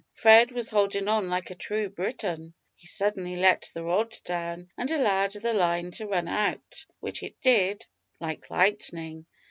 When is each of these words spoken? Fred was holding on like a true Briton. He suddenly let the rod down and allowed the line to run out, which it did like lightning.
Fred 0.15 0.51
was 0.51 0.71
holding 0.71 1.07
on 1.07 1.29
like 1.29 1.51
a 1.51 1.53
true 1.53 1.87
Briton. 1.87 2.55
He 2.75 2.87
suddenly 2.87 3.35
let 3.35 3.69
the 3.71 3.83
rod 3.83 4.17
down 4.25 4.71
and 4.75 4.89
allowed 4.89 5.33
the 5.33 5.53
line 5.53 5.91
to 5.91 6.07
run 6.07 6.27
out, 6.27 6.85
which 7.01 7.21
it 7.21 7.39
did 7.43 7.85
like 8.19 8.49
lightning. 8.49 9.27